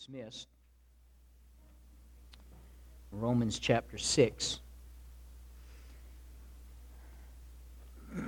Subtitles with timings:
[0.00, 0.48] dismissed.
[3.12, 4.60] Romans chapter 6.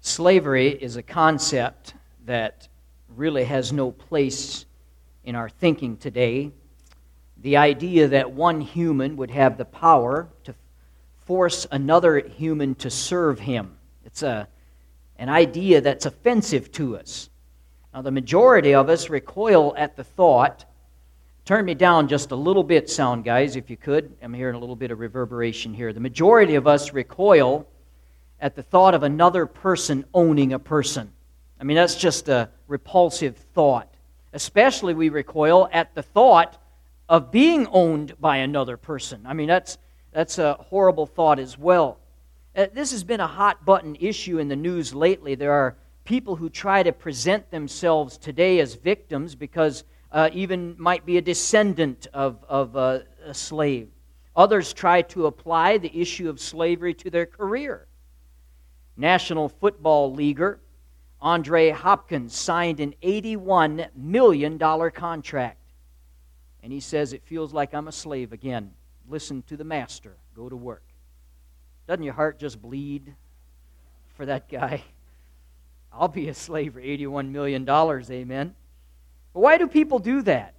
[0.00, 2.66] Slavery is a concept that
[3.14, 4.66] really has no place
[5.22, 6.50] in our thinking today.
[7.42, 10.54] The idea that one human would have the power to
[11.26, 13.76] force another human to serve him.
[14.04, 14.48] It's a,
[15.16, 17.30] an idea that's offensive to us.
[17.96, 20.66] Now, the majority of us recoil at the thought.
[21.46, 24.14] Turn me down just a little bit, sound guys, if you could.
[24.20, 25.94] I'm hearing a little bit of reverberation here.
[25.94, 27.66] The majority of us recoil
[28.38, 31.10] at the thought of another person owning a person.
[31.58, 33.90] I mean, that's just a repulsive thought.
[34.34, 36.60] Especially, we recoil at the thought
[37.08, 39.22] of being owned by another person.
[39.24, 39.78] I mean, that's,
[40.12, 41.96] that's a horrible thought as well.
[42.54, 45.34] Uh, this has been a hot button issue in the news lately.
[45.34, 51.04] There are people who try to present themselves today as victims because uh, even might
[51.04, 53.90] be a descendant of, of uh, a slave.
[54.34, 57.86] Others try to apply the issue of slavery to their career.
[58.96, 60.60] National Football Leaguer
[61.20, 65.58] Andre Hopkins signed an $81 million contract.
[66.62, 68.72] And he says, It feels like I'm a slave again.
[69.08, 70.16] Listen to the master.
[70.34, 70.84] Go to work.
[71.86, 73.14] Doesn't your heart just bleed
[74.16, 74.82] for that guy?
[75.98, 78.54] I'll be a slave for $81 million, amen.
[79.32, 80.52] But why do people do that?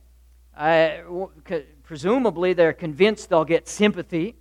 [1.84, 4.36] presumably, they're convinced they'll get sympathy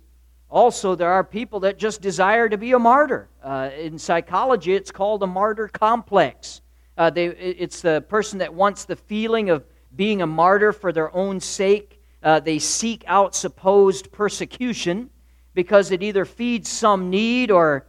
[0.49, 3.27] also, there are people that just desire to be a martyr.
[3.43, 6.61] Uh, in psychology, it's called a martyr complex.
[6.97, 11.13] Uh, they, it's the person that wants the feeling of being a martyr for their
[11.13, 12.01] own sake.
[12.23, 15.09] Uh, they seek out supposed persecution
[15.53, 17.85] because it either feeds some need or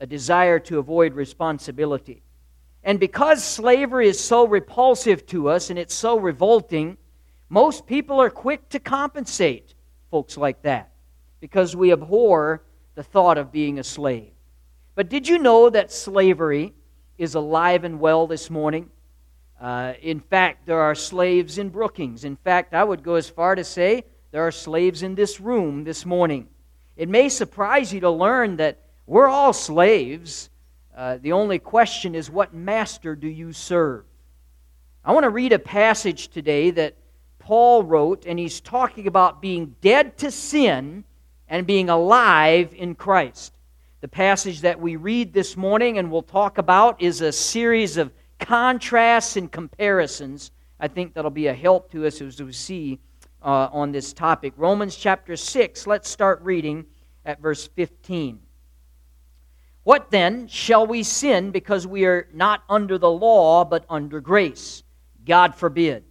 [0.00, 2.22] a desire to avoid responsibility.
[2.84, 6.98] And because slavery is so repulsive to us and it's so revolting,
[7.48, 9.74] most people are quick to compensate
[10.10, 10.92] folks like that
[11.40, 12.62] because we abhor
[12.94, 14.32] the thought of being a slave.
[14.94, 16.74] But did you know that slavery
[17.18, 18.90] is alive and well this morning?
[19.60, 22.24] Uh, in fact, there are slaves in Brookings.
[22.24, 25.84] In fact, I would go as far to say there are slaves in this room
[25.84, 26.48] this morning.
[26.96, 30.50] It may surprise you to learn that we're all slaves.
[30.94, 34.04] Uh, the only question is, what master do you serve?
[35.04, 36.94] I want to read a passage today that
[37.40, 41.04] Paul wrote, and he's talking about being dead to sin
[41.48, 43.52] and being alive in Christ.
[44.02, 48.12] The passage that we read this morning and we'll talk about is a series of
[48.38, 50.52] contrasts and comparisons.
[50.78, 53.00] I think that'll be a help to us as we see
[53.42, 54.52] uh, on this topic.
[54.56, 56.86] Romans chapter 6, let's start reading
[57.24, 58.43] at verse 15.
[59.84, 64.82] What then shall we sin because we are not under the law but under grace?
[65.24, 66.04] God forbid.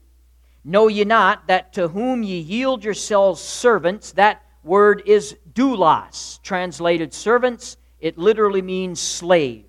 [0.63, 7.13] Know ye not that to whom ye yield yourselves servants, that word is doulos, translated
[7.13, 7.77] servants.
[7.99, 9.65] It literally means slave.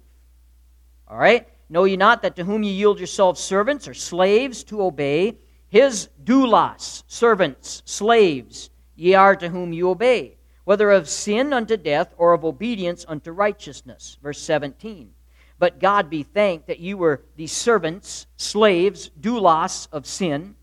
[1.09, 1.49] All right?
[1.69, 5.39] Know ye not that to whom ye yield yourselves servants or slaves to obey,
[5.69, 12.15] his doulos, servants, slaves, ye are to whom you obey, whether of sin unto death
[12.17, 14.19] or of obedience unto righteousness.
[14.23, 15.13] Verse 17.
[15.59, 20.57] But God be thanked that you were the servants, slaves, doulos of sin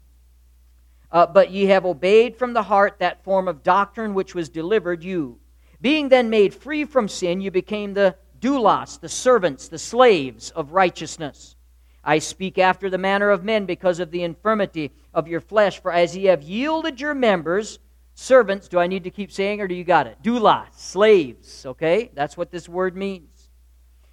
[1.11, 5.03] uh, but ye have obeyed from the heart that form of doctrine which was delivered
[5.03, 5.37] you.
[5.81, 10.71] Being then made free from sin, you became the doulos, the servants, the slaves of
[10.71, 11.55] righteousness.
[12.03, 15.81] I speak after the manner of men because of the infirmity of your flesh.
[15.81, 17.79] For as ye have yielded your members,
[18.13, 20.17] servants, do I need to keep saying or do you got it?
[20.23, 22.11] Doulos, slaves, okay?
[22.13, 23.49] That's what this word means.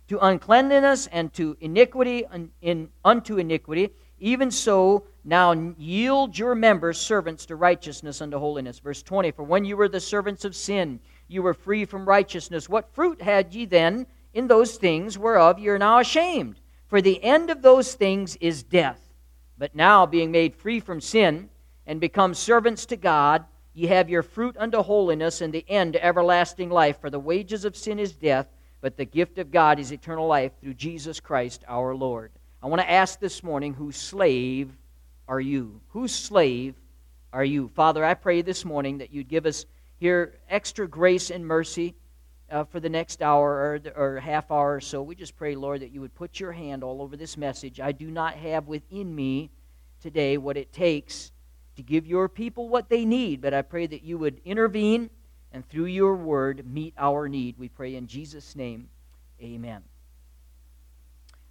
[0.09, 6.98] To uncleanliness and to iniquity, in, in, unto iniquity, even so, now yield your members
[6.98, 8.78] servants to righteousness unto holiness.
[8.78, 12.69] Verse 20 For when you were the servants of sin, you were free from righteousness.
[12.69, 16.60] What fruit had ye then in those things whereof ye are now ashamed?
[16.88, 19.00] For the end of those things is death.
[19.58, 21.50] But now, being made free from sin
[21.87, 23.44] and become servants to God,
[23.78, 27.00] ye have your fruit unto holiness, and the end to everlasting life.
[27.00, 28.48] For the wages of sin is death,
[28.80, 32.32] but the gift of God is eternal life through Jesus Christ our Lord.
[32.60, 34.76] I want to ask this morning whose slave
[35.28, 35.80] are you?
[35.90, 36.75] Whose slave
[37.32, 37.69] are you?
[37.69, 39.64] Father, I pray this morning that you'd give us
[39.98, 41.94] here extra grace and mercy
[42.50, 45.02] uh, for the next hour or, or half hour or so.
[45.02, 47.78] We just pray, Lord, that you would put your hand all over this message.
[47.78, 49.50] I do not have within me
[50.00, 51.31] today what it takes
[51.78, 55.10] to give your people what they need, but I pray that you would intervene
[55.52, 57.54] and through your word meet our need.
[57.56, 58.88] We pray in Jesus' name.
[59.40, 59.82] Amen.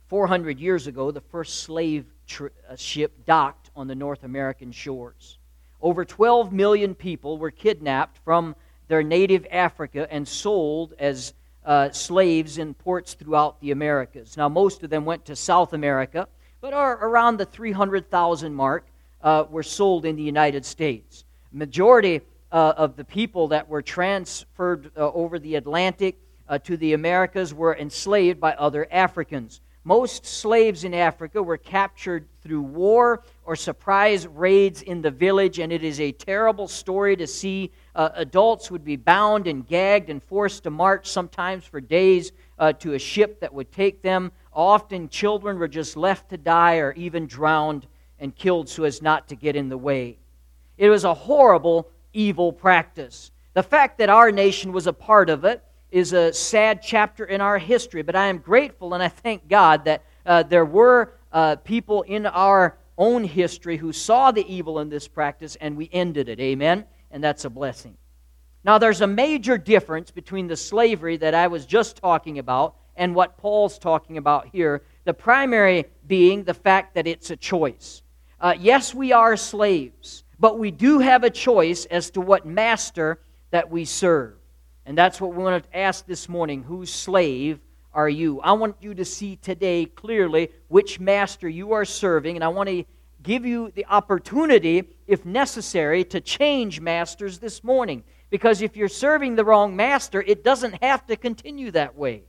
[0.07, 5.37] 400 years ago, the first slave tr- uh, ship docked on the North American shores.
[5.81, 8.53] Over 12 million people were kidnapped from
[8.89, 11.33] their native Africa and sold as
[11.63, 14.35] uh, slaves in ports throughout the Americas.
[14.35, 16.27] Now, most of them went to South America,
[16.59, 18.85] but are around the 300,000 mark
[19.21, 21.23] uh, were sold in the United States.
[21.51, 22.21] Majority
[22.51, 26.17] uh, of the people that were transferred uh, over the Atlantic
[26.47, 29.61] uh, to the Americas were enslaved by other Africans.
[29.83, 35.71] Most slaves in Africa were captured through war or surprise raids in the village, and
[35.71, 40.21] it is a terrible story to see uh, adults would be bound and gagged and
[40.21, 44.31] forced to march sometimes for days uh, to a ship that would take them.
[44.51, 47.87] Often children were just left to die or even drowned
[48.19, 50.17] and killed so as not to get in the way.
[50.77, 53.31] It was a horrible, evil practice.
[53.53, 57.41] The fact that our nation was a part of it is a sad chapter in
[57.41, 61.55] our history, but I am grateful and I thank God that uh, there were uh,
[61.57, 66.29] people in our own history who saw the evil in this practice and we ended
[66.29, 66.39] it.
[66.39, 66.85] Amen?
[67.11, 67.97] And that's a blessing.
[68.63, 73.15] Now, there's a major difference between the slavery that I was just talking about and
[73.15, 74.81] what Paul's talking about here.
[75.05, 78.01] The primary being the fact that it's a choice.
[78.39, 83.19] Uh, yes, we are slaves, but we do have a choice as to what master
[83.49, 84.35] that we serve.
[84.85, 86.61] And that's what we want to ask this morning.
[86.61, 87.59] Whose slave
[87.93, 88.39] are you?
[88.41, 92.69] I want you to see today clearly which master you are serving, and I want
[92.69, 92.85] to
[93.23, 98.03] give you the opportunity, if necessary, to change masters this morning.
[98.29, 102.23] Because if you're serving the wrong master, it doesn't have to continue that way.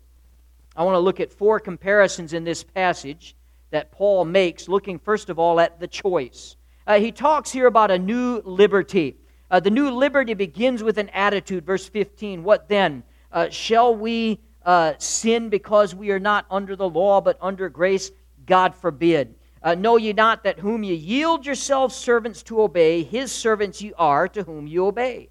[0.75, 3.37] I want to look at four comparisons in this passage
[3.71, 6.57] that Paul makes, looking first of all at the choice.
[6.87, 9.17] Uh, he talks here about a new liberty.
[9.51, 11.65] Uh, the new liberty begins with an attitude.
[11.67, 13.03] Verse 15 What then?
[13.31, 18.11] Uh, shall we uh, sin because we are not under the law but under grace?
[18.47, 19.35] God forbid.
[19.63, 23.93] Uh, know ye not that whom ye yield yourselves servants to obey, his servants ye
[23.99, 25.29] are to whom ye obey?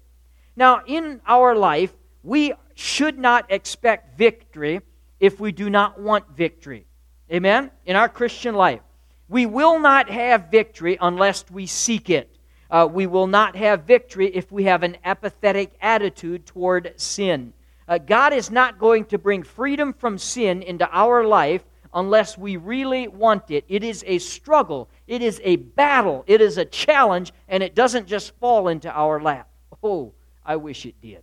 [0.54, 1.92] Now, in our life,
[2.22, 4.80] we should not expect victory
[5.18, 6.87] if we do not want victory.
[7.32, 7.70] Amen?
[7.84, 8.80] In our Christian life,
[9.28, 12.34] we will not have victory unless we seek it.
[12.70, 17.52] Uh, we will not have victory if we have an apathetic attitude toward sin.
[17.86, 21.64] Uh, God is not going to bring freedom from sin into our life
[21.94, 23.64] unless we really want it.
[23.68, 28.06] It is a struggle, it is a battle, it is a challenge, and it doesn't
[28.06, 29.48] just fall into our lap.
[29.82, 30.12] Oh,
[30.44, 31.22] I wish it did.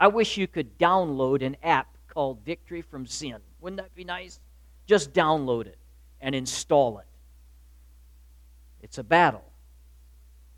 [0.00, 3.36] I wish you could download an app called Victory from Sin.
[3.60, 4.40] Wouldn't that be nice?
[4.88, 5.78] Just download it
[6.20, 7.06] and install it.
[8.82, 9.44] It's a battle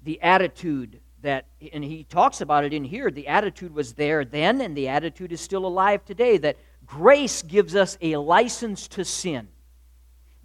[0.03, 4.61] the attitude that, and he talks about it in here, the attitude was there then,
[4.61, 6.56] and the attitude is still alive today, that
[6.87, 9.49] grace gives us a license to sin.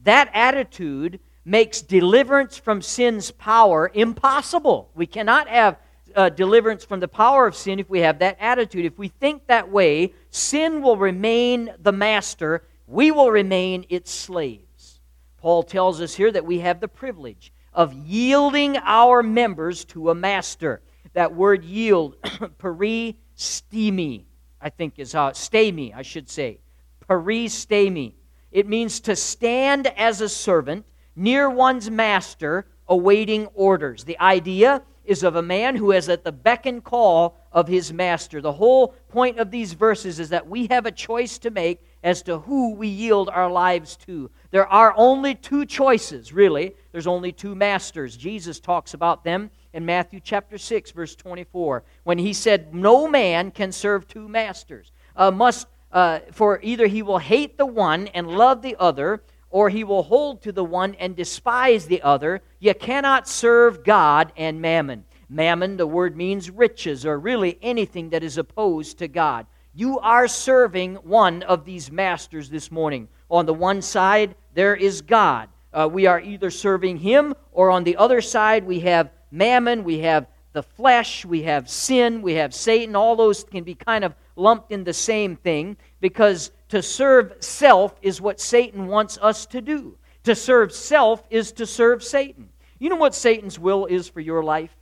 [0.03, 4.89] That attitude makes deliverance from sin's power impossible.
[4.95, 5.77] We cannot have
[6.15, 8.85] uh, deliverance from the power of sin if we have that attitude.
[8.85, 14.99] If we think that way, sin will remain the master, we will remain its slaves.
[15.37, 20.15] Paul tells us here that we have the privilege of yielding our members to a
[20.15, 20.81] master.
[21.13, 24.25] That word yield, peristemi,
[24.61, 26.59] I think is how, stay me, I should say.
[27.07, 28.13] Peristemi.
[28.51, 30.85] It means to stand as a servant
[31.15, 34.03] near one's master awaiting orders.
[34.03, 37.93] The idea is of a man who is at the beck and call of his
[37.93, 38.41] master.
[38.41, 42.21] The whole point of these verses is that we have a choice to make as
[42.21, 44.29] to who we yield our lives to.
[44.51, 46.75] There are only two choices, really.
[46.91, 48.15] There's only two masters.
[48.15, 53.49] Jesus talks about them in Matthew chapter 6, verse 24, when he said, No man
[53.49, 54.91] can serve two masters.
[55.15, 59.69] Uh, must, uh, for either he will hate the one and love the other, or
[59.69, 62.43] he will hold to the one and despise the other.
[62.59, 65.05] You cannot serve God and mammon.
[65.27, 69.47] Mammon, the word means riches, or really anything that is opposed to God.
[69.77, 73.09] You are serving one of these masters this morning.
[73.29, 75.49] On the one side, there is God.
[75.73, 79.99] Uh, we are either serving Him, or on the other side, we have mammon, we
[79.99, 82.95] have the flesh, we have sin, we have Satan.
[82.95, 87.99] All those can be kind of lumped in the same thing because to serve self
[88.01, 89.97] is what Satan wants us to do.
[90.23, 92.47] To serve self is to serve Satan.
[92.79, 94.73] You know what Satan's will is for your life?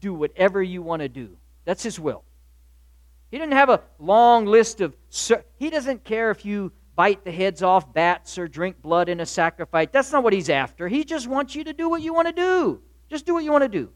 [0.00, 1.36] Do whatever you want to do.
[1.66, 2.24] That's his will.
[3.32, 4.94] He doesn't have a long list of.
[5.56, 9.26] He doesn't care if you bite the heads off bats or drink blood in a
[9.26, 9.88] sacrifice.
[9.90, 10.86] That's not what he's after.
[10.86, 12.82] He just wants you to do what you want to do.
[13.08, 13.90] Just do what you want to do.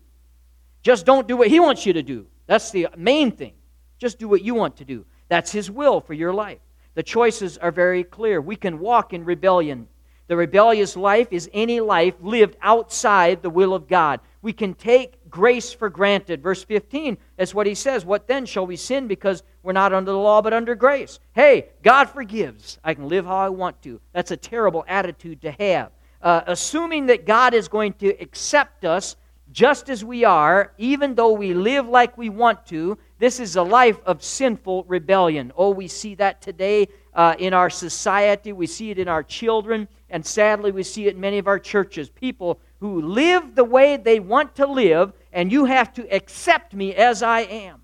[0.82, 2.26] Just don't do what he wants you to do.
[2.46, 3.52] That's the main thing.
[3.98, 5.04] Just do what you want to do.
[5.28, 6.60] That's his will for your life.
[6.94, 8.40] The choices are very clear.
[8.40, 9.88] We can walk in rebellion.
[10.28, 14.20] The rebellious life is any life lived outside the will of God.
[14.40, 16.42] We can take grace for granted.
[16.42, 18.06] Verse 15, that's what he says.
[18.06, 21.20] What then shall we sin because we're not under the law but under grace?
[21.34, 22.78] Hey, God forgives.
[22.82, 24.00] I can live how I want to.
[24.14, 25.90] That's a terrible attitude to have.
[26.22, 29.16] Uh, assuming that God is going to accept us
[29.52, 33.62] just as we are, even though we live like we want to, this is a
[33.62, 35.52] life of sinful rebellion.
[35.54, 38.54] Oh, we see that today uh, in our society.
[38.54, 39.86] We see it in our children.
[40.08, 42.08] And sadly, we see it in many of our churches.
[42.08, 46.94] People who live the way they want to live, and you have to accept me
[46.94, 47.82] as I am.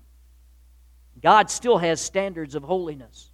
[1.21, 3.31] God still has standards of holiness.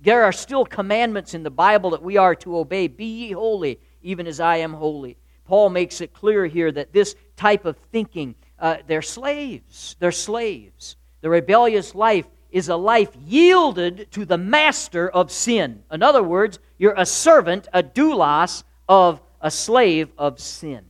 [0.00, 2.88] There are still commandments in the Bible that we are to obey.
[2.88, 5.16] Be ye holy, even as I am holy.
[5.46, 9.96] Paul makes it clear here that this type of thinking, uh, they're slaves.
[9.98, 10.96] They're slaves.
[11.20, 15.82] The rebellious life is a life yielded to the master of sin.
[15.90, 20.84] In other words, you're a servant, a doulos of a slave of sin.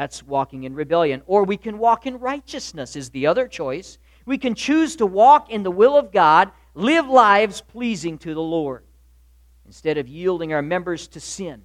[0.00, 1.20] That's walking in rebellion.
[1.26, 3.98] Or we can walk in righteousness, is the other choice.
[4.24, 8.40] We can choose to walk in the will of God, live lives pleasing to the
[8.40, 8.82] Lord.
[9.66, 11.64] Instead of yielding our members to sin,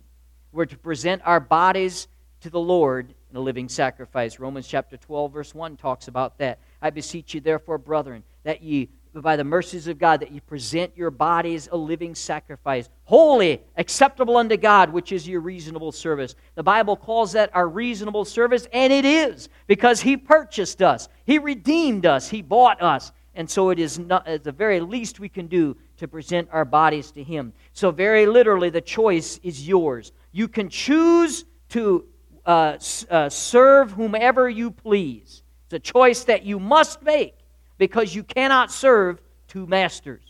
[0.51, 2.10] we're to present our bodies
[2.42, 4.38] to the Lord in a living sacrifice.
[4.38, 6.60] Romans chapter 12, verse 1 talks about that.
[6.82, 8.89] I beseech you, therefore, brethren, that ye
[9.22, 14.38] by the mercies of God, that you present your bodies a living sacrifice, holy, acceptable
[14.38, 16.36] unto God, which is your reasonable service.
[16.56, 21.40] The Bible calls that our reasonable service, and it is, because He purchased us, He
[21.40, 23.12] redeemed us, He bought us.
[23.38, 26.64] And so it is not, at the very least we can do to present our
[26.64, 27.52] bodies to Him.
[27.74, 30.14] So, very literally, the choice is yours.
[30.32, 32.06] You can choose to
[32.46, 32.78] uh,
[33.10, 35.44] uh, serve whomever you please.
[35.66, 37.36] It's a choice that you must make
[37.77, 40.22] because you cannot serve two masters.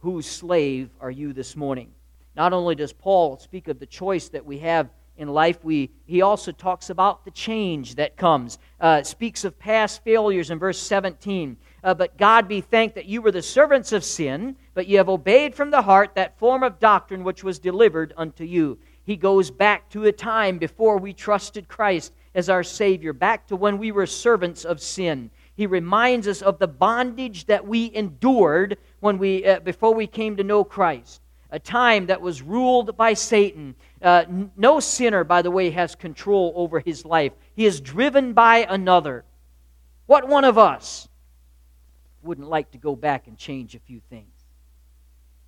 [0.00, 1.92] Whose slave are you this morning?
[2.34, 6.22] Not only does Paul speak of the choice that we have in life, we, he
[6.22, 8.58] also talks about the change that comes.
[8.80, 11.56] Uh, speaks of past failures in verse 17.
[11.84, 15.10] Uh, but God be thanked that you were the servants of sin, but you have
[15.10, 18.78] obeyed from the heart that form of doctrine which was delivered unto you.
[19.04, 23.56] He goes back to a time before we trusted Christ as our Savior, back to
[23.56, 28.78] when we were servants of sin he reminds us of the bondage that we endured
[29.00, 31.20] when we, uh, before we came to know Christ.
[31.50, 33.74] A time that was ruled by Satan.
[34.00, 34.24] Uh,
[34.56, 37.32] no sinner, by the way, has control over his life.
[37.54, 39.24] He is driven by another.
[40.06, 41.08] What one of us
[42.22, 44.32] wouldn't like to go back and change a few things?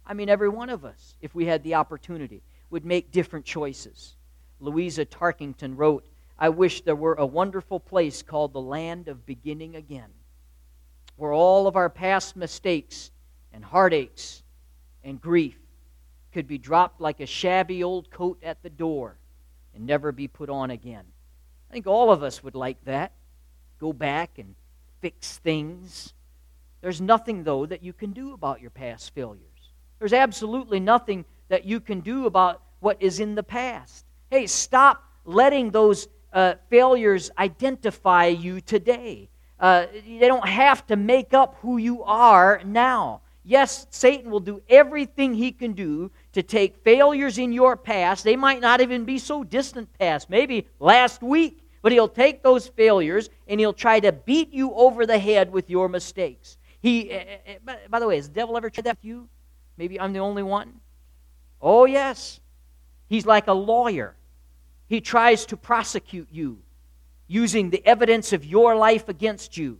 [0.06, 4.16] I mean, every one of us, if we had the opportunity, would make different choices.
[4.61, 6.04] Louisa Tarkington wrote
[6.38, 10.10] I wish there were a wonderful place called the land of beginning again,
[11.16, 13.10] where all of our past mistakes
[13.52, 14.42] and heartaches
[15.04, 15.56] and grief
[16.32, 19.16] could be dropped like a shabby old coat at the door
[19.74, 21.04] and never be put on again.
[21.70, 23.12] I think all of us would like that.
[23.78, 24.54] Go back and
[25.00, 26.14] fix things.
[26.80, 29.42] There's nothing, though, that you can do about your past failures.
[29.98, 34.04] There's absolutely nothing that you can do about what is in the past.
[34.30, 39.30] Hey, stop letting those uh, failures identify you today.
[39.58, 43.22] Uh, they don't have to make up who you are now.
[43.44, 48.24] Yes, Satan will do everything he can do to take failures in your past.
[48.24, 52.66] They might not even be so distant past, maybe last week, but he'll take those
[52.68, 56.56] failures and he'll try to beat you over the head with your mistakes.
[56.80, 59.28] He, uh, uh, by the way, has the devil ever tried that with you?
[59.76, 60.80] Maybe I'm the only one.
[61.60, 62.40] Oh, yes.
[63.08, 64.16] He's like a lawyer.
[64.86, 66.58] He tries to prosecute you
[67.26, 69.78] using the evidence of your life against you.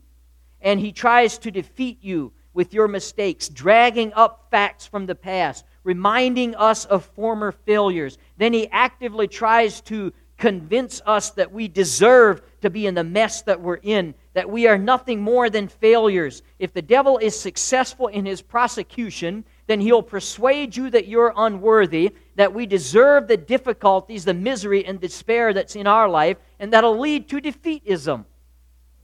[0.61, 5.65] And he tries to defeat you with your mistakes, dragging up facts from the past,
[5.83, 8.17] reminding us of former failures.
[8.39, 13.43] Then he actively tries to convince us that we deserve to be in the mess
[13.43, 16.43] that we're in, that we are nothing more than failures.
[16.59, 22.15] If the devil is successful in his prosecution, then he'll persuade you that you're unworthy,
[22.37, 26.99] that we deserve the difficulties, the misery, and despair that's in our life, and that'll
[26.99, 28.25] lead to defeatism.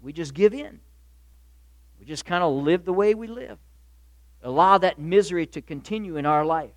[0.03, 0.81] We just give in.
[1.99, 3.59] We just kind of live the way we live.
[4.43, 6.73] Allow that misery to continue in our life.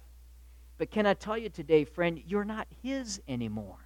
[0.77, 3.77] But can I tell you today, friend, you're not His anymore.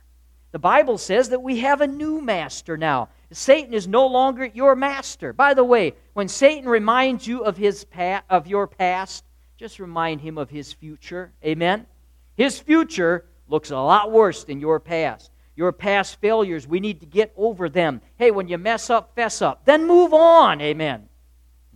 [0.52, 3.10] The Bible says that we have a new master now.
[3.32, 5.34] Satan is no longer your master.
[5.34, 9.26] By the way, when Satan reminds you of, his pa- of your past,
[9.58, 11.34] just remind him of his future.
[11.44, 11.88] Amen?
[12.36, 15.32] His future looks a lot worse than your past.
[15.56, 18.02] Your past failures, we need to get over them.
[18.18, 19.66] Hey, when you mess up, fess up.
[19.66, 20.62] Then move on.
[20.62, 21.10] Amen.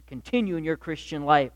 [0.06, 1.52] continue in your Christian life.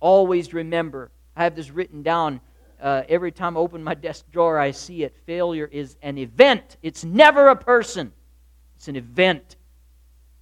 [0.00, 1.10] Always remember.
[1.36, 2.40] I have this written down.
[2.80, 5.14] Uh, every time I open my desk drawer, I see it.
[5.26, 8.12] Failure is an event, it's never a person,
[8.76, 9.56] it's an event.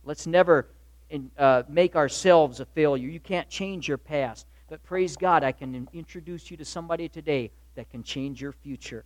[0.04, 0.68] Let's never
[1.10, 3.08] in, uh, make ourselves a failure.
[3.08, 4.46] You can't change your past.
[4.70, 9.04] But praise God, I can introduce you to somebody today that can change your future.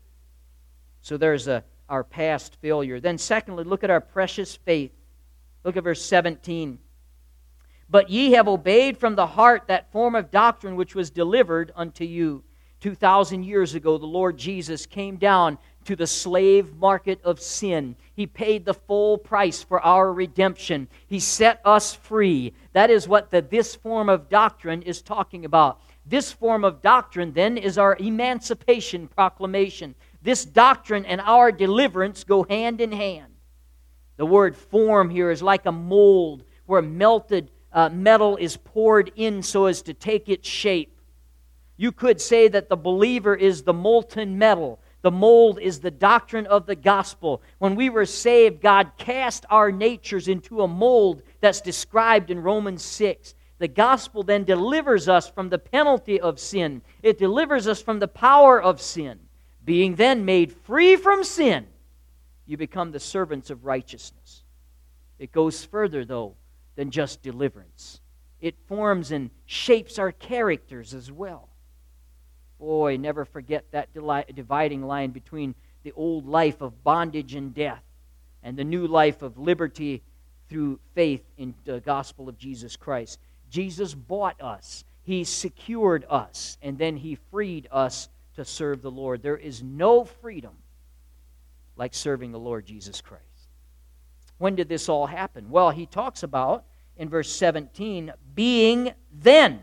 [1.01, 3.01] So there's a, our past failure.
[3.01, 4.93] Then, secondly, look at our precious faith.
[5.65, 6.79] Look at verse 17.
[7.89, 12.05] But ye have obeyed from the heart that form of doctrine which was delivered unto
[12.05, 12.45] you.
[12.81, 15.57] 2,000 years ago, the Lord Jesus came down
[15.87, 17.97] to the slave market of sin.
[18.15, 20.89] He paid the full price for our redemption.
[21.07, 22.55] He set us free.
[22.73, 25.81] That is what the, this form of doctrine is talking about.
[26.07, 29.95] This form of doctrine, then, is our emancipation proclamation.
[30.23, 33.33] This doctrine and our deliverance go hand in hand.
[34.17, 39.43] The word form here is like a mold where melted uh, metal is poured in
[39.43, 41.01] so as to take its shape.
[41.77, 44.79] You could say that the believer is the molten metal.
[45.05, 47.43] The mold is the doctrine of the gospel.
[47.59, 52.83] When we were saved, God cast our natures into a mold that's described in Romans
[52.83, 53.35] 6.
[53.59, 58.09] The gospel then delivers us from the penalty of sin, it delivers us from the
[58.09, 59.21] power of sin.
[59.63, 61.67] Being then made free from sin,
[62.47, 64.43] you become the servants of righteousness.
[65.19, 66.37] It goes further, though
[66.77, 68.01] than just deliverance.
[68.41, 71.51] It forms and shapes our characters as well.
[72.65, 77.83] Boy, never forget that dividing line between the old life of bondage and death
[78.43, 80.03] and the new life of liberty
[80.49, 83.19] through faith in the gospel of Jesus Christ.
[83.51, 89.23] Jesus bought us, He secured us, and then He freed us to serve the Lord.
[89.23, 90.55] There is no freedom
[91.77, 93.25] like serving the Lord Jesus Christ.
[94.39, 95.51] When did this all happen?
[95.51, 96.65] Well, he talks about
[96.97, 99.61] in verse 17, being then.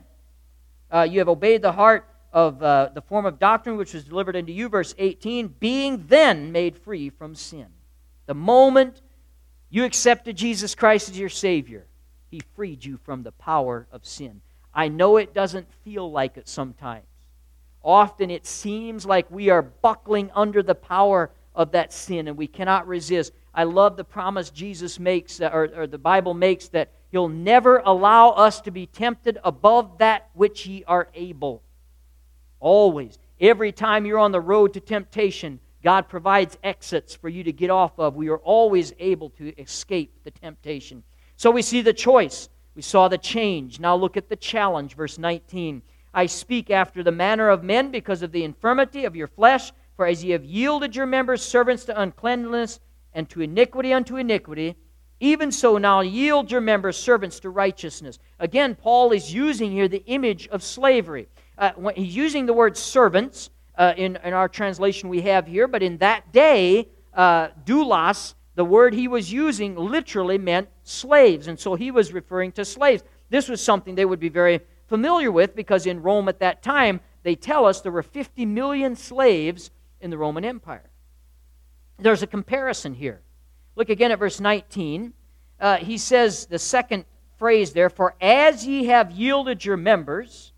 [0.91, 4.35] Uh, you have obeyed the heart of uh, the form of doctrine which was delivered
[4.35, 7.67] unto you, verse 18, being then made free from sin.
[8.25, 9.01] The moment
[9.69, 11.85] you accepted Jesus Christ as your Savior,
[12.29, 14.41] He freed you from the power of sin.
[14.73, 17.05] I know it doesn't feel like it sometimes.
[17.83, 22.47] Often it seems like we are buckling under the power of that sin and we
[22.47, 23.33] cannot resist.
[23.53, 27.81] I love the promise Jesus makes, uh, or, or the Bible makes, that He'll never
[27.83, 31.61] allow us to be tempted above that which ye are able.
[32.61, 33.19] Always.
[33.41, 37.71] Every time you're on the road to temptation, God provides exits for you to get
[37.71, 38.15] off of.
[38.15, 41.03] We are always able to escape the temptation.
[41.35, 42.49] So we see the choice.
[42.75, 43.79] We saw the change.
[43.79, 45.81] Now look at the challenge, verse 19.
[46.13, 49.71] I speak after the manner of men because of the infirmity of your flesh.
[49.97, 52.79] For as ye have yielded your members servants to uncleanness
[53.13, 54.75] and to iniquity unto iniquity,
[55.19, 58.17] even so now yield your members servants to righteousness.
[58.39, 61.27] Again, Paul is using here the image of slavery.
[61.61, 65.83] Uh, he's using the word servants uh, in, in our translation we have here, but
[65.83, 71.45] in that day, uh, doulos, the word he was using literally meant slaves.
[71.45, 73.03] And so he was referring to slaves.
[73.29, 76.99] This was something they would be very familiar with because in Rome at that time,
[77.21, 79.69] they tell us there were 50 million slaves
[79.99, 80.89] in the Roman Empire.
[81.99, 83.21] There's a comparison here.
[83.75, 85.13] Look again at verse 19.
[85.59, 87.05] Uh, he says the second
[87.37, 90.53] phrase there, For as ye have yielded your members,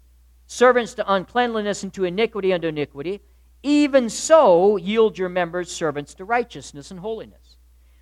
[0.53, 3.21] servants to uncleanliness and to iniquity unto iniquity,
[3.63, 7.57] even so yield your members servants to righteousness and holiness.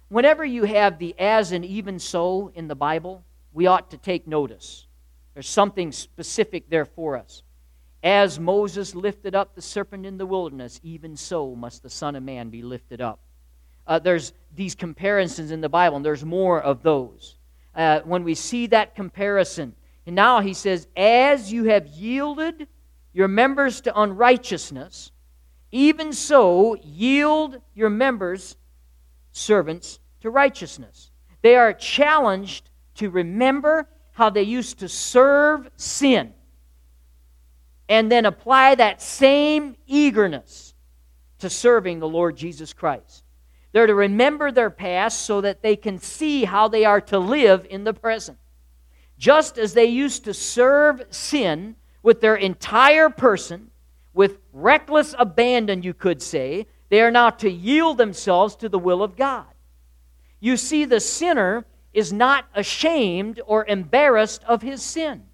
[0.10, 4.28] Whenever you have the as and even so in the Bible, we ought to take
[4.28, 4.86] notice.
[5.34, 7.44] There's something specific there for us.
[8.04, 12.24] As Moses lifted up the serpent in the wilderness, even so must the Son of
[12.24, 13.20] Man be lifted up.
[13.88, 17.38] Uh, there's these comparisons in the Bible, and there's more of those.
[17.74, 19.74] Uh, when we see that comparison,
[20.06, 22.68] and now he says, As you have yielded
[23.14, 25.12] your members to unrighteousness,
[25.72, 28.58] even so yield your members,
[29.32, 31.12] servants, to righteousness.
[31.42, 36.34] They are challenged to remember how they used to serve sin
[37.88, 40.74] and then apply that same eagerness
[41.40, 43.24] to serving the Lord Jesus Christ.
[43.72, 47.66] They're to remember their past so that they can see how they are to live
[47.70, 48.38] in the present.
[49.22, 53.70] Just as they used to serve sin with their entire person,
[54.16, 59.04] with reckless abandon, you could say, they are now to yield themselves to the will
[59.04, 59.46] of God.
[60.40, 65.28] You see, the sinner is not ashamed or embarrassed of his sin,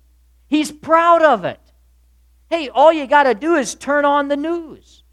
[0.47, 1.61] he's proud of it.
[2.49, 5.03] Hey, all you got to do is turn on the news.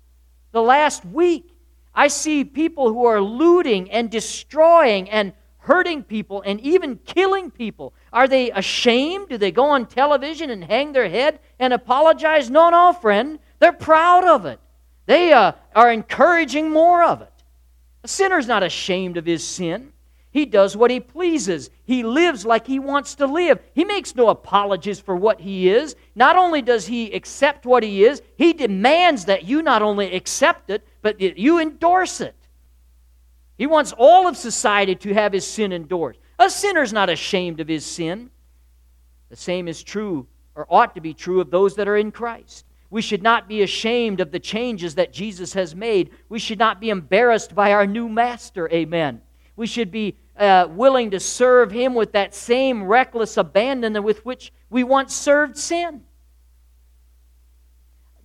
[0.50, 1.48] The last week,
[1.94, 5.32] I see people who are looting and destroying and
[5.64, 7.94] hurting people and even killing people.
[8.14, 9.28] Are they ashamed?
[9.28, 12.48] Do they go on television and hang their head and apologize?
[12.48, 13.40] No, no, friend.
[13.58, 14.60] They're proud of it.
[15.06, 17.32] They uh, are encouraging more of it.
[18.04, 19.92] A sinner's not ashamed of his sin.
[20.30, 21.70] He does what he pleases.
[21.84, 23.58] He lives like he wants to live.
[23.74, 25.96] He makes no apologies for what he is.
[26.14, 30.70] Not only does he accept what he is, he demands that you not only accept
[30.70, 32.36] it, but that you endorse it.
[33.58, 36.20] He wants all of society to have his sin endorsed.
[36.38, 38.30] A sinner's not ashamed of his sin.
[39.30, 42.64] The same is true, or ought to be true, of those that are in Christ.
[42.90, 46.10] We should not be ashamed of the changes that Jesus has made.
[46.28, 48.70] We should not be embarrassed by our new master.
[48.70, 49.20] Amen.
[49.56, 54.52] We should be uh, willing to serve him with that same reckless abandon with which
[54.70, 56.02] we once served sin.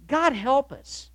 [0.08, 1.12] God help us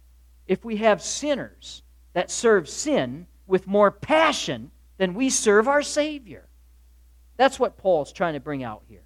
[0.46, 6.46] if we have sinners that serve sin with more passion than we serve our Savior.
[7.36, 9.02] That's what Paul's trying to bring out here.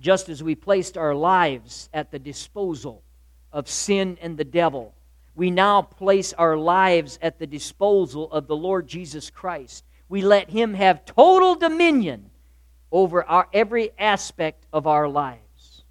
[0.00, 3.02] Just as we placed our lives at the disposal
[3.52, 4.94] of sin and the devil,
[5.34, 9.84] we now place our lives at the disposal of the Lord Jesus Christ.
[10.08, 12.30] We let Him have total dominion
[12.90, 15.84] over our, every aspect of our lives.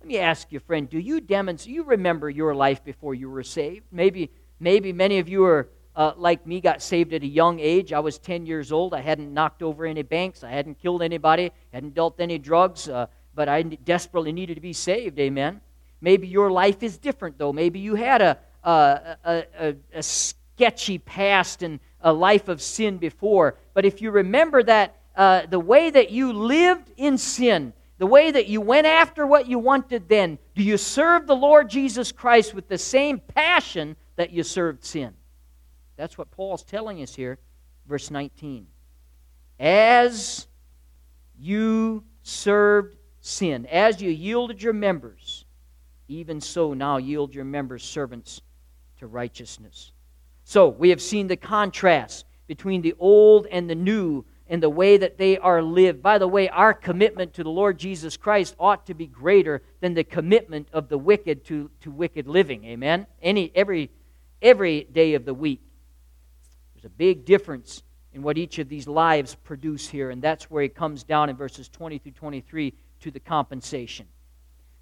[0.00, 3.42] Let me ask you, friend, do you demonstrate, you remember your life before you were
[3.42, 3.86] saved?
[3.90, 7.92] Maybe, maybe many of you are uh, like me, got saved at a young age.
[7.92, 8.92] I was 10 years old.
[8.92, 10.44] I hadn't knocked over any banks.
[10.44, 14.74] I hadn't killed anybody, hadn't dealt any drugs, uh, but I desperately needed to be
[14.74, 15.18] saved.
[15.18, 15.60] Amen.
[16.02, 17.52] Maybe your life is different, though.
[17.52, 23.56] Maybe you had a, a, a, a sketchy past and a life of sin before.
[23.72, 28.30] But if you remember that uh, the way that you lived in sin, the way
[28.30, 32.52] that you went after what you wanted then, do you serve the Lord Jesus Christ
[32.52, 35.14] with the same passion that you served sin?
[35.96, 37.38] That's what Paul's telling us here,
[37.86, 38.66] verse 19.
[39.58, 40.46] As
[41.38, 45.44] you served sin, as you yielded your members,
[46.08, 48.42] even so now yield your members servants
[48.98, 49.92] to righteousness.
[50.44, 54.96] So we have seen the contrast between the old and the new and the way
[54.96, 56.02] that they are lived.
[56.02, 59.94] By the way, our commitment to the Lord Jesus Christ ought to be greater than
[59.94, 62.64] the commitment of the wicked to, to wicked living.
[62.64, 63.06] Amen?
[63.20, 63.90] Any every
[64.40, 65.65] every day of the week
[66.84, 70.74] a big difference in what each of these lives produce here, and that's where it
[70.74, 74.06] comes down in verses 20 through 23 to the compensation.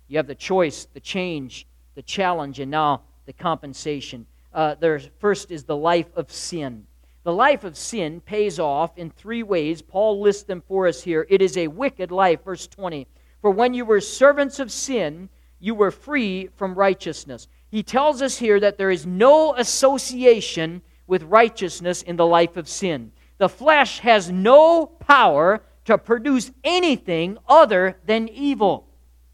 [0.08, 4.26] You have the choice, the change, the challenge, and now the compensation.
[4.52, 4.76] Uh,
[5.18, 6.86] first is the life of sin.
[7.24, 9.80] The life of sin pays off in three ways.
[9.80, 11.26] Paul lists them for us here.
[11.30, 13.06] It is a wicked life, verse 20.
[13.40, 15.28] For when you were servants of sin,
[15.58, 17.48] you were free from righteousness.
[17.70, 22.68] He tells us here that there is no association with righteousness in the life of
[22.68, 23.12] sin.
[23.38, 28.88] The flesh has no power to produce anything other than evil.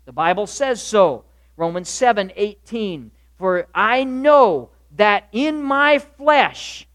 [0.04, 1.24] The Bible says so.
[1.56, 3.10] Romans 7 18.
[3.38, 6.86] For I know that in my flesh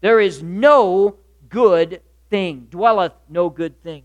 [0.00, 1.16] there is no
[1.48, 4.04] good thing, dwelleth no good thing.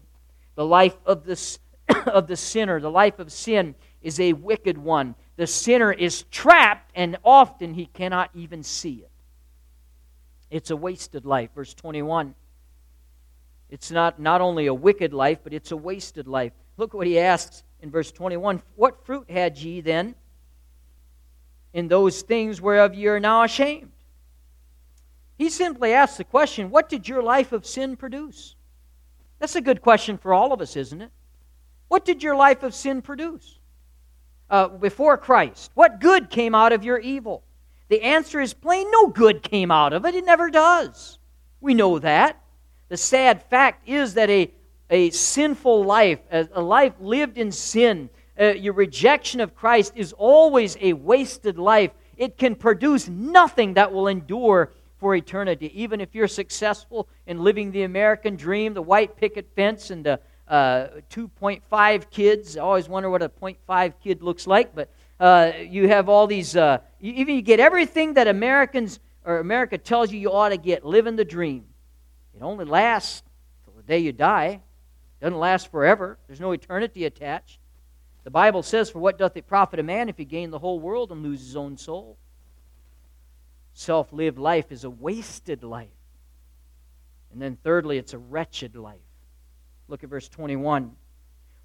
[0.56, 1.58] The life of the,
[2.08, 5.16] of the sinner, the life of sin, is a wicked one.
[5.36, 9.11] The sinner is trapped, and often he cannot even see it.
[10.52, 11.50] It's a wasted life.
[11.56, 12.36] Verse 21.
[13.72, 16.52] It's not, not only a wicked life, but it's a wasted life.
[16.78, 20.14] Look what he asks in verse 21 What fruit had ye then
[21.74, 23.92] in those things whereof ye are now ashamed?
[25.38, 28.56] He simply asks the question What did your life of sin produce?
[29.40, 31.12] That's a good question for all of us, isn't it?
[31.88, 33.58] What did your life of sin produce?
[34.50, 37.42] Uh, before Christ, what good came out of your evil?
[37.92, 40.16] The answer is plain no good came out of it.
[40.16, 41.20] It never does.
[41.60, 42.42] We know that.
[42.88, 44.50] The sad fact is that a,
[44.90, 50.14] a sinful life, a, a life lived in sin, uh, your rejection of Christ is
[50.14, 51.92] always a wasted life.
[52.16, 55.70] It can produce nothing that will endure for eternity.
[55.76, 60.18] Even if you're successful in living the American dream, the white picket fence and the
[60.48, 62.56] uh, 2.5 kids.
[62.56, 64.90] I always wonder what a 0.5 kid looks like, but
[65.22, 69.78] uh, you have all these, uh, you, even you get everything that Americans or America
[69.78, 71.66] tells you you ought to get, living the dream.
[72.36, 73.22] It only lasts
[73.64, 74.62] till the day you die.
[75.20, 76.18] It doesn't last forever.
[76.26, 77.60] There's no eternity attached.
[78.24, 80.80] The Bible says, For what doth it profit a man if he gain the whole
[80.80, 82.18] world and lose his own soul?
[83.74, 85.88] Self lived life is a wasted life.
[87.32, 88.98] And then, thirdly, it's a wretched life.
[89.88, 90.92] Look at verse 21.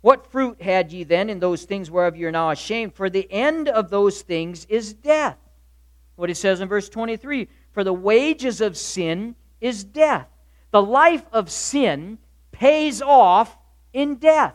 [0.06, 2.94] What fruit had ye then in those things whereof ye are now ashamed?
[2.94, 5.36] For the end of those things is death.
[6.14, 10.28] What it says in verse 23 For the wages of sin is death.
[10.70, 12.18] The life of sin
[12.52, 13.58] pays off
[13.92, 14.54] in death.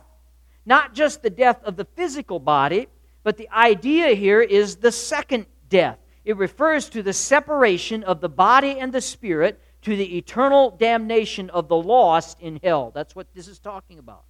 [0.64, 2.88] Not just the death of the physical body,
[3.22, 5.98] but the idea here is the second death.
[6.24, 11.50] It refers to the separation of the body and the spirit to the eternal damnation
[11.50, 12.90] of the lost in hell.
[12.94, 14.24] That's what this is talking about.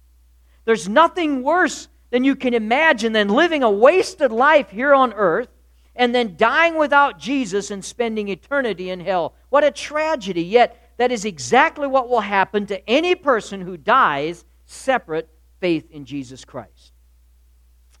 [0.65, 5.49] There's nothing worse than you can imagine than living a wasted life here on earth
[5.95, 9.33] and then dying without Jesus and spending eternity in hell.
[9.49, 10.43] What a tragedy.
[10.43, 16.05] Yet, that is exactly what will happen to any person who dies separate faith in
[16.05, 16.93] Jesus Christ.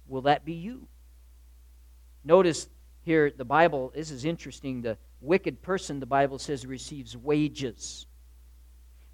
[0.07, 0.87] Will that be you?
[2.23, 2.67] Notice
[3.01, 4.81] here the Bible, this is interesting.
[4.81, 8.05] The wicked person, the Bible says, receives wages.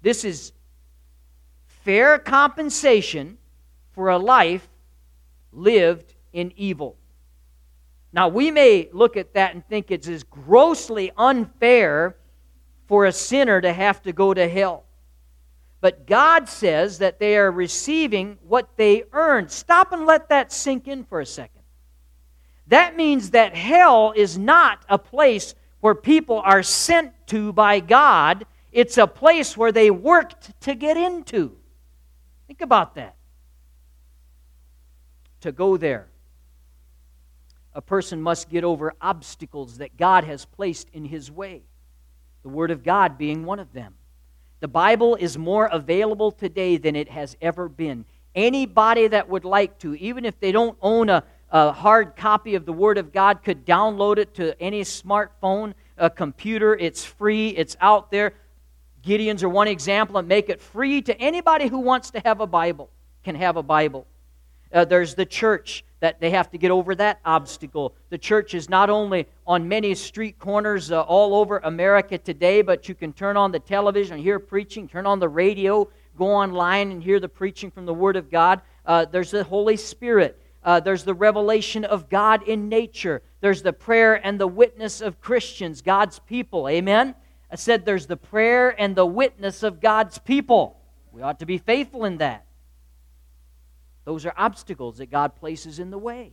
[0.02, 0.52] This is
[1.84, 3.38] fair compensation
[3.92, 4.68] for a life
[5.52, 6.96] lived in evil.
[8.12, 12.16] Now, we may look at that and think it's as grossly unfair
[12.86, 14.84] for a sinner to have to go to hell.
[15.80, 19.50] But God says that they are receiving what they earned.
[19.50, 21.62] Stop and let that sink in for a second.
[22.66, 28.44] That means that hell is not a place where people are sent to by God,
[28.70, 31.56] it's a place where they worked to get into.
[32.50, 33.14] Think about that.
[35.42, 36.08] To go there,
[37.76, 41.62] a person must get over obstacles that God has placed in his way,
[42.42, 43.94] the Word of God being one of them.
[44.58, 48.04] The Bible is more available today than it has ever been.
[48.34, 52.66] Anybody that would like to, even if they don't own a, a hard copy of
[52.66, 56.74] the Word of God, could download it to any smartphone, a computer.
[56.74, 58.34] It's free, it's out there.
[59.02, 62.46] Gideon's are one example, and make it free to anybody who wants to have a
[62.46, 62.90] Bible,
[63.24, 64.06] can have a Bible.
[64.72, 67.94] Uh, there's the church that they have to get over that obstacle.
[68.08, 72.88] The church is not only on many street corners uh, all over America today, but
[72.88, 76.92] you can turn on the television and hear preaching, turn on the radio, go online
[76.92, 78.60] and hear the preaching from the Word of God.
[78.86, 80.40] Uh, there's the Holy Spirit.
[80.62, 83.22] Uh, there's the revelation of God in nature.
[83.40, 86.68] There's the prayer and the witness of Christians, God's people.
[86.68, 87.14] Amen?
[87.50, 90.80] I said there's the prayer and the witness of God's people.
[91.12, 92.46] We ought to be faithful in that.
[94.04, 96.32] Those are obstacles that God places in the way.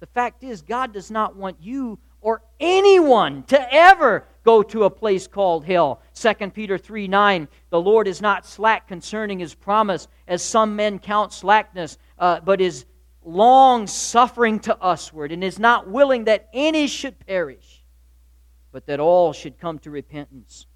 [0.00, 4.90] The fact is, God does not want you or anyone to ever go to a
[4.90, 6.00] place called hell.
[6.14, 10.98] 2 Peter 3 9, the Lord is not slack concerning his promise, as some men
[10.98, 12.86] count slackness, uh, but is
[13.22, 17.73] long suffering to usward, and is not willing that any should perish,
[18.74, 20.66] but that all should come to repentance.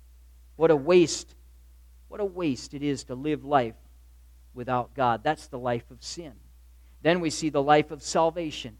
[0.54, 1.34] What a waste!
[2.06, 3.74] What a waste it is to live life
[4.54, 5.24] without God.
[5.24, 6.34] That's the life of sin.
[7.02, 8.76] Then we see the life of salvation.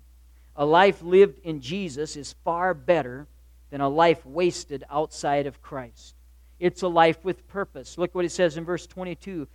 [0.55, 3.27] A life lived in Jesus is far better
[3.71, 6.15] than a life wasted outside of Christ.
[6.61, 7.99] It's a life with purpose.
[7.99, 9.49] Look what it says in verse 22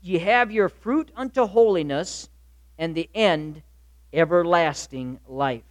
[0.00, 2.28] Ye have your fruit unto holiness,
[2.78, 3.62] and the end
[4.12, 5.64] everlasting life.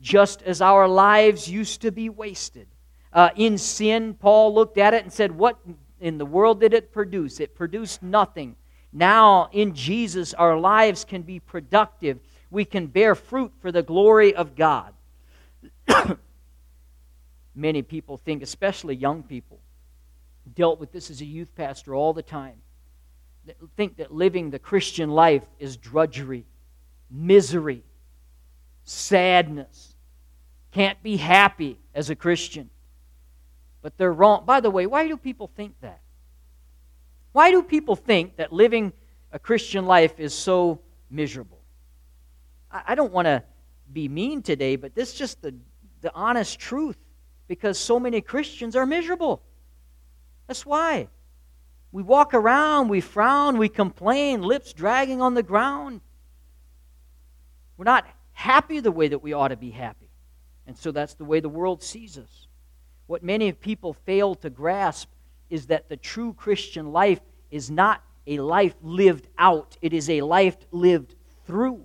[0.00, 2.68] Just as our lives used to be wasted.
[3.12, 5.58] Uh, in sin, Paul looked at it and said, What
[6.00, 7.40] in the world did it produce?
[7.40, 8.56] It produced nothing.
[8.92, 12.18] Now, in Jesus, our lives can be productive.
[12.50, 14.94] We can bear fruit for the glory of God.
[17.54, 19.58] Many people think, especially young people,
[20.54, 22.54] dealt with this as a youth pastor all the time,
[23.76, 26.44] think that living the Christian life is drudgery,
[27.10, 27.82] misery,
[28.84, 29.94] sadness.
[30.72, 32.70] Can't be happy as a Christian.
[33.86, 34.44] But they're wrong.
[34.44, 36.00] By the way, why do people think that?
[37.30, 38.92] Why do people think that living
[39.30, 41.60] a Christian life is so miserable?
[42.68, 43.44] I don't want to
[43.92, 45.54] be mean today, but this is just the,
[46.00, 46.96] the honest truth
[47.46, 49.40] because so many Christians are miserable.
[50.48, 51.06] That's why.
[51.92, 56.00] We walk around, we frown, we complain, lips dragging on the ground.
[57.76, 60.10] We're not happy the way that we ought to be happy.
[60.66, 62.45] And so that's the way the world sees us.
[63.06, 65.08] What many people fail to grasp
[65.48, 70.20] is that the true Christian life is not a life lived out, it is a
[70.20, 71.14] life lived
[71.46, 71.84] through.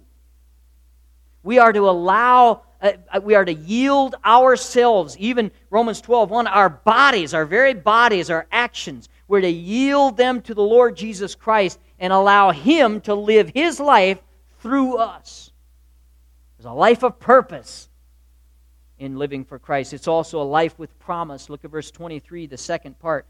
[1.43, 6.47] We are to allow, uh, uh we are to yield ourselves, even Romans 12 1,
[6.47, 11.36] our bodies, our very bodies, our actions, we're to yield them to the Lord Jesus
[11.36, 14.19] Christ and allow Him to live His life
[14.60, 15.51] through us.
[16.57, 17.88] There's a life of purpose
[19.01, 19.93] in living for Christ.
[19.93, 21.49] It's also a life with promise.
[21.49, 23.25] Look at verse 23, the second part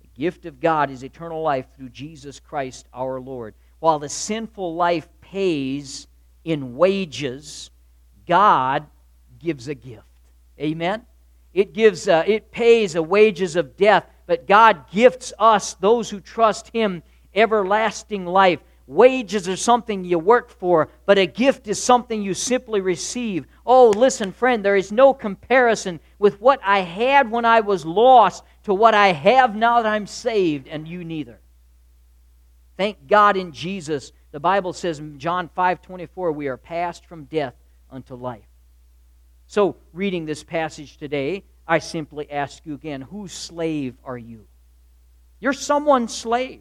[0.00, 3.54] The gift of God is eternal life through Jesus Christ our Lord.
[3.80, 6.06] While the sinful life pays
[6.44, 7.72] in wages,
[8.24, 8.86] God
[9.40, 10.06] gives a gift.
[10.60, 11.04] Amen?
[11.52, 16.20] It gives uh, it pays a wages of death, but God gifts us, those who
[16.20, 17.02] trust Him,
[17.34, 18.60] everlasting life.
[18.86, 23.46] Wages are something you work for, but a gift is something you simply receive.
[23.64, 28.44] Oh, listen, friend, there is no comparison with what I had when I was lost
[28.64, 31.40] to what I have now that I'm saved, and you neither.
[32.76, 34.12] Thank God in Jesus.
[34.32, 37.54] The Bible says in John 5 24, we are passed from death
[37.90, 38.44] unto life.
[39.46, 44.46] So, reading this passage today, I simply ask you again whose slave are you?
[45.40, 46.60] You're someone's slave.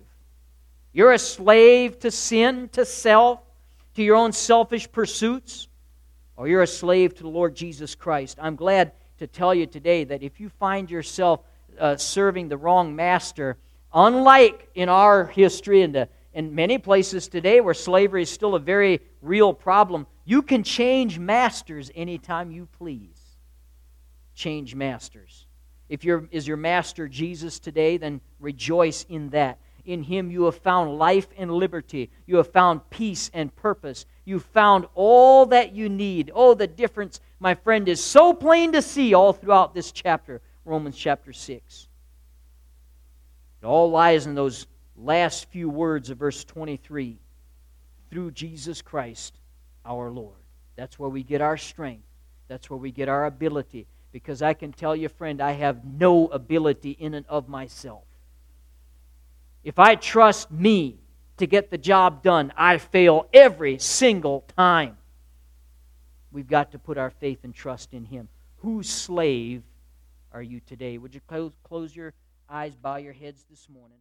[0.93, 3.39] You're a slave to sin, to self,
[3.95, 5.67] to your own selfish pursuits,
[6.38, 8.38] or you're a slave to the Lord Jesus Christ.
[8.39, 11.41] I'm glad to tell you today that if you find yourself
[11.79, 13.58] uh, serving the wrong master,
[13.93, 18.60] unlike in our history and the in many places today where slavery is still a
[18.60, 23.19] very real problem, you can change masters anytime you please.
[24.34, 25.45] Change masters.
[25.89, 29.60] If your is your master Jesus today, then rejoice in that.
[29.85, 32.09] In him you have found life and liberty.
[32.25, 34.05] You have found peace and purpose.
[34.23, 36.31] You found all that you need.
[36.33, 40.97] Oh, the difference, my friend, is so plain to see all throughout this chapter, Romans
[40.97, 41.87] chapter 6.
[43.61, 47.17] It all lies in those last few words of verse 23
[48.09, 49.33] through Jesus Christ
[49.85, 50.35] our Lord.
[50.75, 52.05] That's where we get our strength.
[52.47, 53.87] That's where we get our ability.
[54.11, 58.03] Because I can tell you, friend, I have no ability in and of myself.
[59.63, 60.97] If I trust me
[61.38, 64.97] to get the job done, I fail every single time.
[66.32, 68.28] We've got to put our faith and trust in Him.
[68.58, 69.63] Whose slave
[70.32, 70.97] are you today?
[70.97, 72.13] Would you close, close your
[72.49, 73.97] eyes, bow your heads this morning?